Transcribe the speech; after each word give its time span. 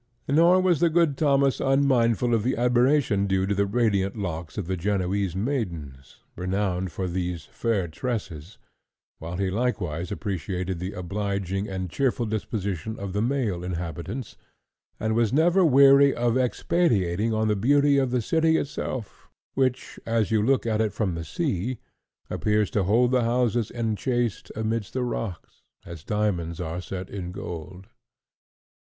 Nor 0.27 0.59
was 0.61 0.79
the 0.79 0.89
good 0.89 1.15
Thomas 1.15 1.59
unmindful 1.59 2.33
of 2.33 2.41
the 2.41 2.57
admiration 2.57 3.27
due 3.27 3.45
to 3.45 3.53
the 3.53 3.67
radiant 3.67 4.15
locks 4.15 4.57
of 4.57 4.65
the 4.65 4.75
Genoese 4.75 5.35
maidens, 5.35 6.21
renowned 6.35 6.91
for 6.91 7.07
those 7.07 7.45
fair 7.45 7.87
tresses, 7.87 8.57
while 9.19 9.37
he 9.37 9.51
likewise 9.51 10.11
appreciated 10.11 10.79
the 10.79 10.93
obliging 10.93 11.69
and 11.69 11.91
cheerful 11.91 12.25
disposition 12.25 12.97
of 12.97 13.13
the 13.13 13.21
male 13.21 13.63
inhabitants, 13.63 14.37
and 14.99 15.13
was 15.13 15.31
never 15.31 15.63
weary 15.63 16.15
of 16.15 16.35
expatiating 16.35 17.31
on 17.31 17.47
the 17.47 17.55
beauty 17.55 17.99
of 17.99 18.09
the 18.09 18.23
city 18.23 18.57
itself, 18.57 19.29
which, 19.53 19.99
as 20.07 20.31
you 20.31 20.41
look 20.41 20.65
at 20.65 20.81
it 20.81 20.93
from 20.93 21.13
the 21.13 21.23
sea, 21.23 21.77
appears 22.27 22.71
to 22.71 22.85
hold 22.85 23.11
the 23.11 23.21
houses 23.23 23.69
enchased 23.69 24.51
amidst 24.55 24.93
the 24.93 25.03
rocks, 25.03 25.61
as 25.85 26.03
diamonds 26.03 26.59
are 26.59 26.81
set 26.81 27.07
in 27.07 27.31
gold. 27.31 27.85